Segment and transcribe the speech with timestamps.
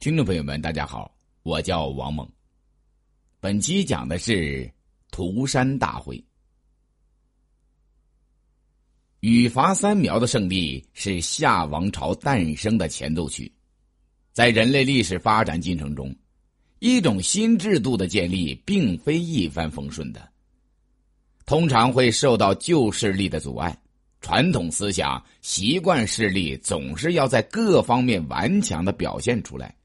[0.00, 2.26] 听众朋友们，大家好，我叫王猛。
[3.38, 4.66] 本期讲的是
[5.10, 6.24] 涂山大会。
[9.20, 13.52] 羽伐三苗的胜利是夏王朝诞生的前奏曲。
[14.32, 16.16] 在人类历史发展进程中，
[16.78, 20.26] 一种新制度的建立并非一帆风顺的，
[21.44, 23.78] 通常会受到旧势力的阻碍。
[24.22, 29.76] 传统思想、习惯势力总是要在各方面顽强的表现出来。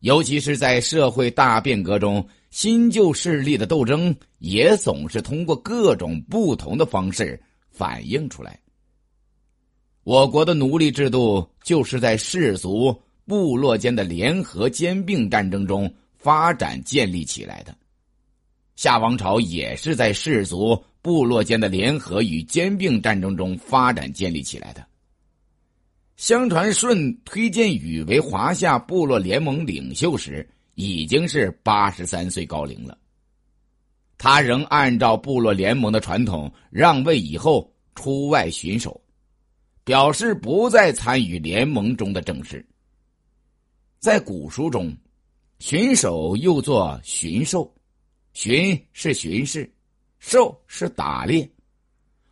[0.00, 8.60] 尤其是在社会大变革中，新旧势力的斗争也总是通过各种不同的方式反映出来。
[10.04, 17.76] 我国的奴隶制度就是在氏族、部落间的联合兼并战争中发展建立起来的，
[18.76, 24.86] 夏王朝也是在氏族、部落间的联合与兼并战争中发展建立起来的。
[26.16, 32.96] 相传舜推荐禹为华夏部落联盟领袖时，已经是八十三岁高龄了。
[34.16, 38.98] 他仍按照部落联盟的传统让位以后出外巡守，
[39.84, 42.66] 表示不再参与联盟中的政事。
[43.98, 44.96] 在古书中，
[45.58, 47.70] 巡守又作巡狩，
[48.32, 49.70] 巡是巡视，
[50.18, 51.46] 狩是打猎。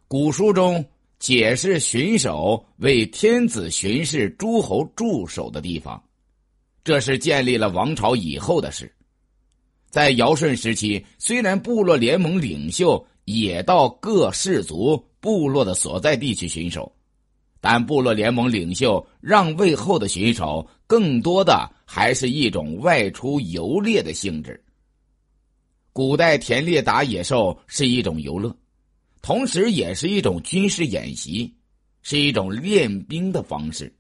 [0.09, 0.83] 古书中。
[1.19, 6.03] 解释巡守为天子巡视诸侯驻守的地方，
[6.83, 8.93] 这是建立了王朝以后的事。
[9.89, 16.93] 在尧舜时期，虽然部落联盟领袖也到各氏族部落的所在地去巡守，
[17.61, 24.61] 但部落联盟领袖让位后的巡守，更多的还是一种外出游猎的性质。
[25.93, 28.55] 古代田猎打野兽是一种游乐。
[29.25, 31.51] 同时，也是一种军事演习，
[32.03, 33.91] 是一种练兵的方式。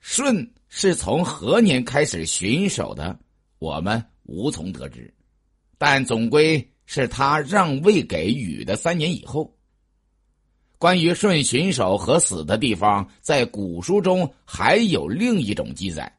[0.00, 3.20] 舜是从何年开始巡守的，
[3.58, 5.12] 我们无从得知，
[5.76, 9.54] 但总归是他让位给禹的三年以后。
[10.78, 16.10] 关于舜巡守和死的地方，在古书中还有另一种记载，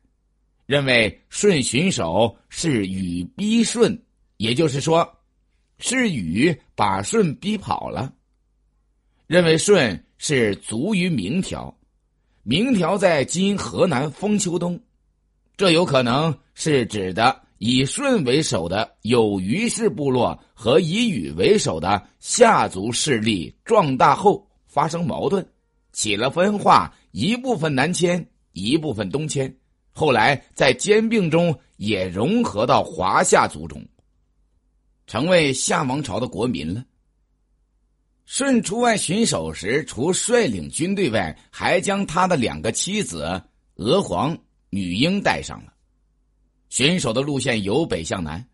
[0.67, 3.99] 认为舜巡守是禹逼舜，
[4.37, 5.16] 也就是说。
[5.79, 8.13] 是禹把舜逼跑了，
[9.27, 11.75] 认为舜是卒于明条，
[12.43, 14.79] 明条在今河南封丘东，
[15.55, 25.47] 这有可能是指的以舜为首的有虞氏部落和以禹为首的夏族势力壮大后发生矛盾，
[25.91, 29.55] 起了分化，一部分南迁，一部分东迁，
[29.91, 33.83] 后来在兼并中也融合到华夏族中。
[35.07, 36.85] 成为夏王朝的国民了。
[38.25, 43.41] 舜出外巡守时，除率领军队外，还将他的两个妻子
[43.75, 44.37] 娥皇、
[44.69, 45.73] 女英带上了。
[46.67, 48.45] 巡守的路线由北向南，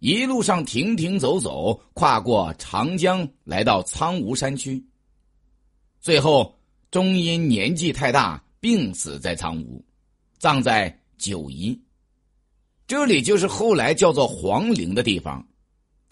[0.00, 4.84] 一路上停停走走，跨过长江，来到苍梧山区。
[6.00, 6.58] 最后，
[6.90, 9.84] 终因年纪太大，病死在苍梧，
[10.36, 11.80] 葬在九夷。
[12.88, 15.46] 这里就是后来叫做皇陵的地方。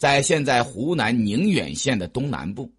[0.00, 2.72] 在现在湖南宁远县的东南部。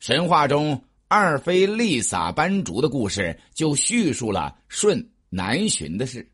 [0.00, 6.28] 神话中二妃泪洒斑竹的故事，就叙述了舜南巡的事。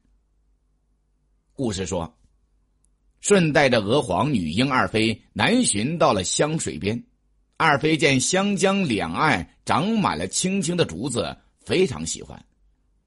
[1.53, 2.17] 故事说，
[3.21, 7.05] 舜带着娥皇、女英二妃南巡到了湘水边，
[7.59, 12.43] 二妃见湘江两岸长满了青青的竹子，非常喜欢，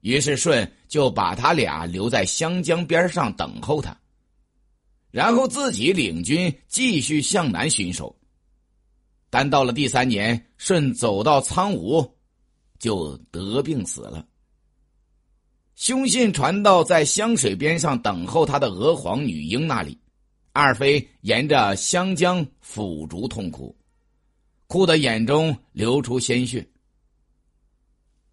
[0.00, 3.98] 于是舜就把他俩留在湘江边上等候他。
[5.16, 8.14] 然后自己领军继续向南巡守，
[9.30, 12.06] 但到了第三年，舜走到苍梧，
[12.78, 14.28] 就得病死了。
[15.74, 19.98] 凶信传到在湘水边上等候他的娥皇女英那里，
[20.52, 23.74] 二妃沿着湘江抚竹痛哭，
[24.66, 26.68] 哭得眼中流出鲜血，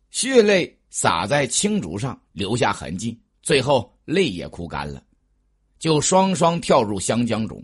[0.09, 5.01] 血泪洒在青竹上，留下痕迹，最后泪也哭干了。
[5.83, 7.61] 就双双跳入湘江中。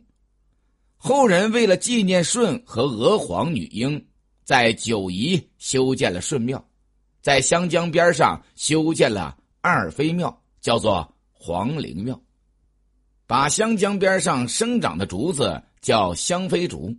[0.97, 4.05] 后人为了纪念舜和娥皇女英，
[4.43, 6.61] 在九夷修建了舜庙，
[7.21, 12.21] 在湘江边上修建了二妃庙，叫做皇陵庙。
[13.25, 16.93] 把湘江边上生长的竹子叫湘妃竹，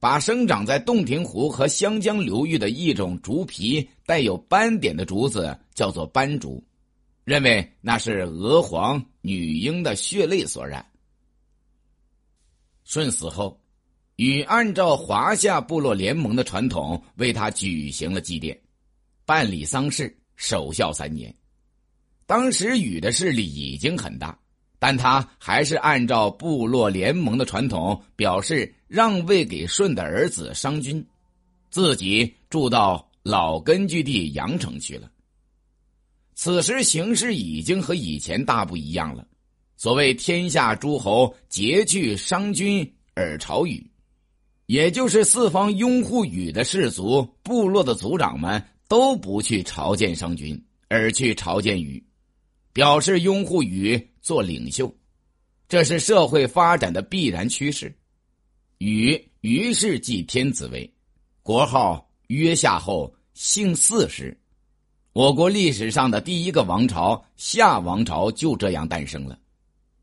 [0.00, 6.60] 把生长在洞庭湖和湘江流域的一种竹皮带有斑点的竹子叫做斑竹。
[7.30, 10.84] 认为那是娥皇女英的血泪所染。
[12.82, 13.62] 舜死后，
[14.16, 18.58] 禹按照华夏部落联盟的传统，为他举行了祭奠，
[19.24, 21.32] 办理丧事，守孝三年。
[22.26, 24.36] 当时禹的势力已经很大，
[24.80, 31.06] 但他还是按照部落联盟的传统，表示让位给舜的儿子商均，
[31.70, 35.08] 自己住到老根据地阳城去了。
[36.42, 39.26] 此时形势已经和以前大不一样了。
[39.76, 43.86] 所谓天下诸侯皆惧商君而朝禹，
[44.64, 50.58] 也就是四方拥护禹的氏族部落的族长们都不去朝见商君，
[50.88, 52.02] 而去朝见禹。
[52.72, 54.90] 表示拥护禹做领袖，
[55.68, 57.94] 这是社会发展的必然趋势。
[58.78, 60.90] 禹于是继天子位，
[61.42, 64.34] 国号曰夏后，姓四氏。
[65.12, 69.36] 我国历史上的第一个王朝夏王朝就这样诞生了。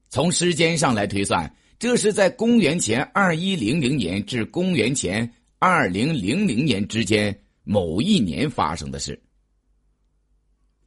[0.09, 9.17] 从时间上来推算，这是在公元前二一零零年至公元前二零零零年之间某一年发生的事。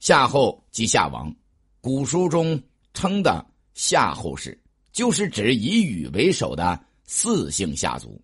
[0.00, 1.34] 夏后即夏王。
[1.80, 2.62] 古书中
[2.92, 4.58] 称的夏后氏，
[4.92, 8.20] 就是指以禹为首的四姓夏族。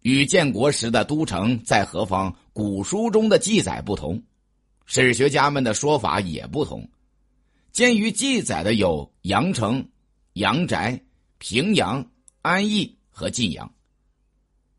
[0.00, 4.22] 与建国时的都城在何方，古书中的记载不同，
[4.92, 6.90] 史学家们的说法也不同。
[7.70, 9.88] 鉴于记载的有阳城、
[10.32, 11.00] 阳翟、
[11.38, 12.04] 平阳、
[12.42, 13.72] 安邑和晋阳。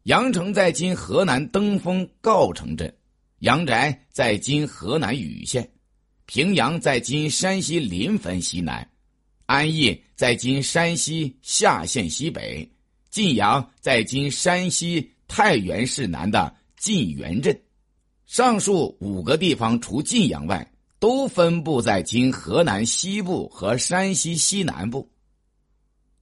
[0.04, 2.94] 阳城在今河南登封郜城镇，
[3.40, 3.74] 阳翟
[4.10, 5.72] 在今河南禹县。
[6.26, 8.86] 平阳在今山西临汾西南，
[9.46, 12.70] 安邑在今山西夏县西北，
[13.10, 17.58] 晋阳在今山西太原市南的晋源镇。
[18.32, 20.66] 上述五个地方除晋阳外，
[21.00, 25.06] 都分布在今河南西部和山西西南部。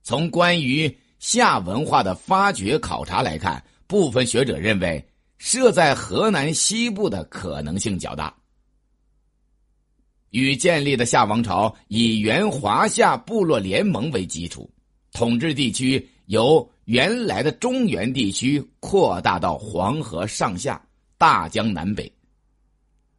[0.01, 5.07] 从关于夏文化的发掘考察来看，部分学者认为
[5.37, 8.35] 设在河南西部的可能性较大。
[10.31, 14.67] 与建立的夏王朝以原华夏部落联盟为基础，
[15.11, 20.83] 统治地区由原来的中原地区扩大到黄河上下、
[21.19, 22.11] 大江南北。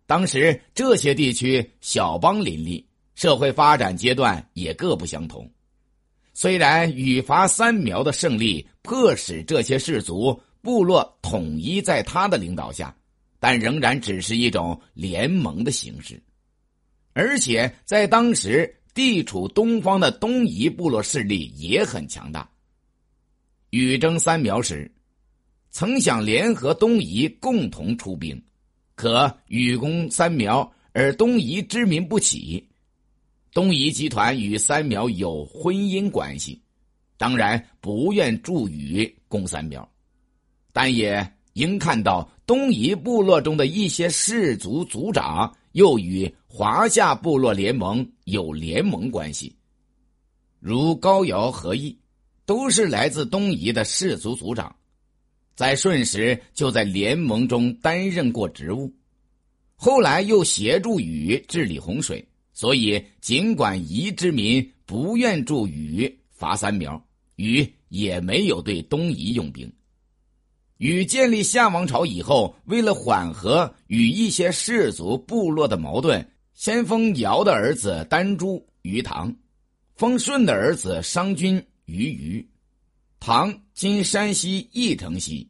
[0.06, 5.48] 当时这些地区小邦林立，社会发展阶段也各不相同。
[6.32, 12.96] 虽然羽伐三苗的胜利迫使这些氏族部落统一在他的领导下，
[13.38, 16.20] 但仍然只是一种联盟的形式。
[17.12, 22.48] 而且在当时，地处东方的东夷部落势力也很强大。
[23.68, 24.90] 禹征三苗时，
[25.70, 28.42] 曾想联合东夷共同出兵，
[28.94, 32.68] 可与公三苗，而东夷之民不起。
[33.52, 36.60] 东夷集团与三苗有婚姻关系，
[37.16, 39.88] 当然不愿助禹攻三苗，
[40.72, 45.54] 但也应看到东夷部落中的一些氏族族长。
[45.72, 49.54] 又与华夏部落联盟有联盟关系，
[50.58, 51.96] 如高尧、何义，
[52.44, 54.74] 都是来自东夷的氏族族长，
[55.60, 58.90] 在舜时就在联盟中担任过职务，
[59.76, 69.70] 后来又协助禹治理洪水，所以尽管夷之民不愿助禹伐三苗，禹也没有对东夷用兵。
[70.78, 79.36] 禹建立夏王朝以后，为了缓和与一些氏族部落的矛盾，先封尧的儿子丹朱于唐，
[79.94, 82.48] 封舜的儿子商均于虞。
[83.22, 85.46] 唐今山西翼城西，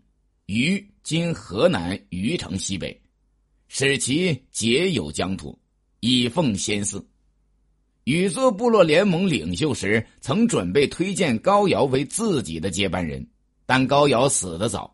[0.50, 3.00] 于今河南虞城西北，
[3.68, 5.56] 使其结有疆土，
[6.00, 7.06] 以奉先祀。
[8.02, 13.24] 禹做部落联盟领袖时，曾准备推荐高尧为自己的接班人，
[13.64, 14.92] 但高尧死得早。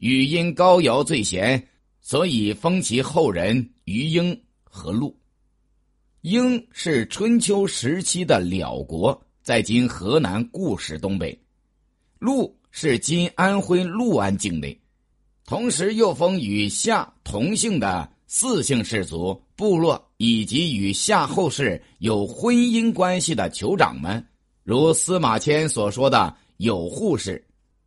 [0.00, 1.64] 禹因高尧最贤，
[2.00, 5.16] 所以封其后人于婴和陆。
[6.22, 11.32] 婴是春秋时期的辽国，在今河南固始东北；
[12.18, 14.76] 陆是今安徽六安境内。
[15.50, 24.24] 同时又封与夏同姓的四姓氏族部落，以及与夏后氏有婚姻关系的酋长们，
[24.62, 27.44] 如司马迁所说的有户氏、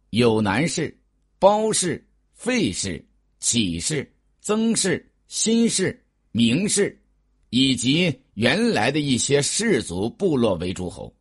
[0.10, 0.94] 有南氏。
[1.40, 3.02] 包氏、费氏、
[3.40, 5.98] 启氏、曾氏、辛氏、
[6.34, 7.02] 明氏，
[7.50, 11.14] 以及原来的一些氏族部落为诸侯，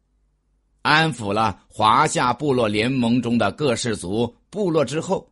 [0.82, 5.31] 安抚了华夏部落联盟中的各氏族部落之后，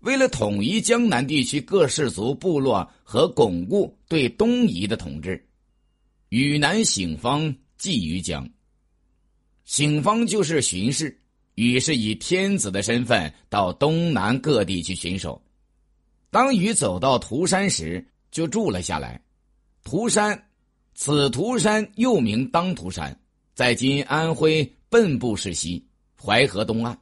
[0.00, 5.46] 为了统一江南地区各氏族部落和巩固对东夷的统治，
[6.30, 8.48] 禹南醒方祭于江。
[9.64, 11.16] 醒方就是巡视。
[11.56, 15.42] 禹是以天子的身份到东南各地去巡守。
[16.30, 19.20] 当禹走到涂山时，就住了下来。
[19.84, 20.48] 涂山，
[20.94, 23.20] 此涂山又名当涂山，
[23.52, 25.84] 在今安徽蚌埠市西
[26.16, 26.98] 淮河东岸。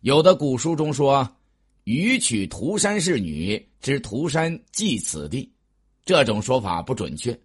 [0.00, 1.36] 有的古书中说
[1.84, 5.50] ：“禹娶涂山氏女，之涂山祭此地。”
[6.04, 7.38] 这种说法不准确。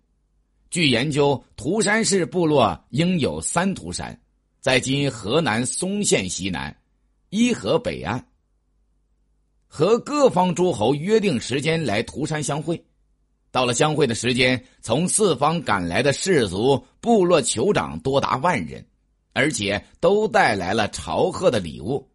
[0.70, 4.20] 据研究，涂山氏部落应有三涂山，
[4.60, 6.76] 在今河南嵩县西南，
[7.30, 8.28] 伊河北岸。
[9.68, 12.84] 和各方诸侯约定时间来涂山相会。
[13.52, 18.86] 到了相会的时间，从四方赶来的氏族、部落酋长多达万人，
[19.34, 22.08] 而且都带来了朝贺的礼物。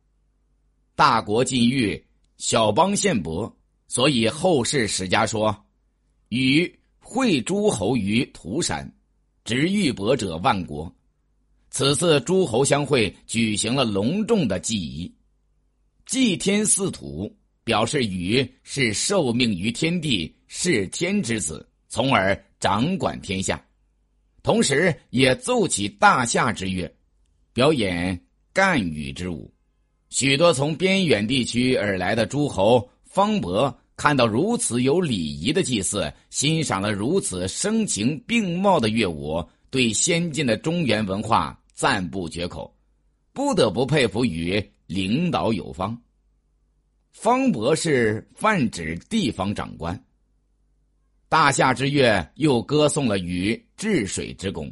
[0.95, 2.05] 大国禁欲，
[2.45, 3.57] 小邦献伯，
[3.87, 5.57] 所以后世史家说
[6.31, 8.93] ：“禹会诸侯于涂山，
[9.45, 10.93] 执玉帛者万国。”
[11.71, 15.15] 此次诸侯相会，举行了隆重的祭仪，
[16.05, 17.33] 祭天祀土，
[17.63, 23.65] 表示禹是受命于天地，是天之子，从而掌管天下。
[24.43, 26.93] 同时，也奏起大夏之乐，
[27.53, 28.21] 表演
[28.53, 29.52] 干羽之舞。
[30.12, 42.76] 许多从边远地区而来的诸侯方伯看到如此有礼仪的祭祀，欣赏了如此声情并茂的乐舞，对先进的中原文化赞不绝口，
[43.33, 45.99] 不得不佩服于领导有方。
[47.12, 49.99] 方伯是泛指地方长官。
[51.31, 54.71] 大夏之乐又歌颂了禹治水之功，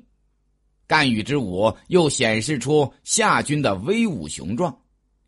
[0.86, 4.78] 干羽之舞又显示出夏军的威武雄壮。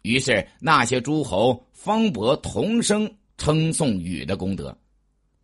[0.03, 4.77] 于是，那些诸侯方伯同声称颂禹的功德，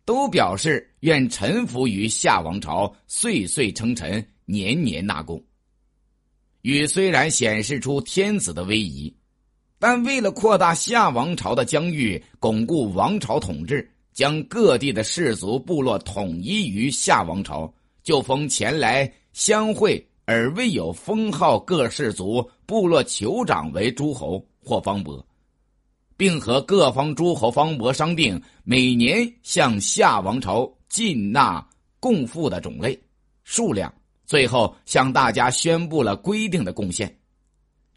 [0.05, 5.41] 都表示愿臣服于夏王朝，岁岁称臣，年年纳贡。
[6.61, 9.15] 禹虽然显示出天子的威仪，
[9.79, 17.73] 但为了扩大夏王朝的疆域，巩固王朝统治，将各地的氏族部落统一于夏王朝，
[18.03, 24.45] 就封前来相会而未有封号各氏族部落酋长为诸侯。
[24.61, 25.25] 或方伯，
[26.15, 31.67] 并和各方诸侯方伯商定，每年向夏王朝进纳
[31.99, 33.01] 贡赋的种类、
[33.43, 33.91] 数量，
[34.27, 37.17] 最后向大家宣布了规定的贡献。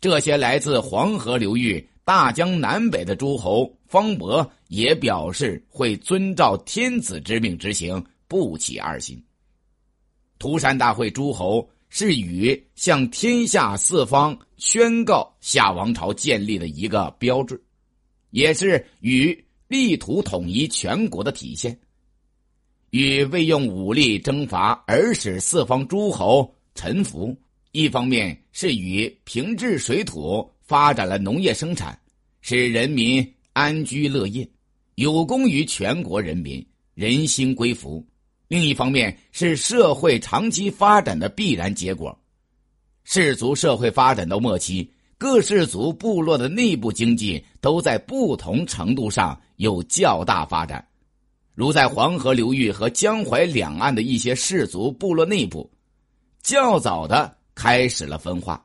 [0.00, 9.22] 这些来自黄河流域、大江南北的诸侯方伯也表示会遵照天子之命执行，不起二心。
[10.38, 11.68] 涂山大会诸侯。
[11.94, 17.62] 是禹向天下四方宣告夏王朝建立的一个标志，
[18.30, 21.78] 也是禹力图统一全国的体现。
[22.92, 27.37] 禹未用武力征伐而使四方诸侯臣服，
[27.72, 32.00] 一方面是禹平治水土，发展了农业生产，
[32.40, 34.49] 使人民安居乐业，
[34.94, 38.02] 有功于全国人民，人心归服。
[38.52, 42.14] 另一方面是社会长期发展的必然结果，
[43.02, 50.87] 氏族社会发展到末期，各氏族部落的内部经济都在不同程度上有较大发展，
[51.54, 55.71] 如在黄河流域和江淮两岸的一些氏族部落内部，
[56.42, 58.62] 较早的开始了分化。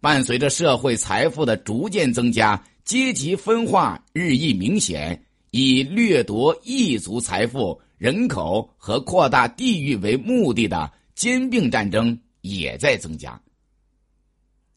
[0.00, 7.78] 伴随着社会财富的逐渐增加，阶级分化日益明显，以掠夺异族财富。
[7.98, 13.40] 人口和扩大地域为目的的兼并战争也在增加。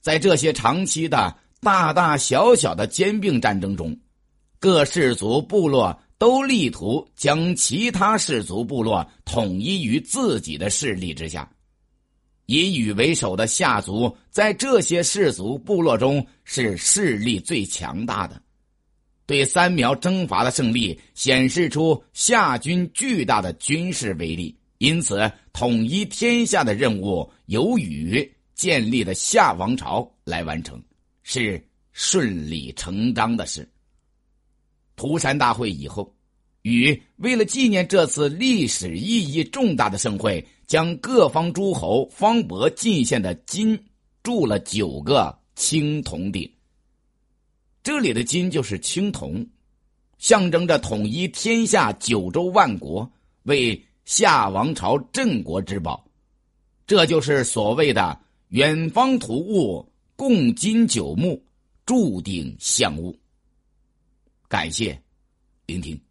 [0.02, 4.00] 在这些长期的大大小小的兼并战争中，
[4.60, 11.50] 各氏族部落都力图将其他氏族部落统一于自己的势力之下。
[12.46, 18.42] 以禹为首的夏族在这些氏族部落中是势力最强大的。
[19.30, 30.82] 对三苗征伐的胜利显示出夏军巨大的军事威力，因此统一天下的任务由禹建立的夏王朝来完成，
[31.22, 33.70] 是顺理成章的事。
[34.96, 36.12] 涂山大会以后，
[36.64, 43.80] 禹为了纪念这次历史意义重大的盛会，将各方诸侯方伯进献的金
[44.24, 46.52] 铸了九个青铜鼎。
[47.82, 49.48] 这里的金就是青铜，
[50.18, 53.10] 象征着统一天下九州万国，
[53.44, 56.06] 为夏王朝镇国之宝。
[56.86, 58.20] 这就是所谓的
[58.50, 61.42] 远方图物，共金九牧，
[61.86, 63.18] 注定相物。
[64.48, 65.00] 感谢
[65.66, 66.09] 聆听。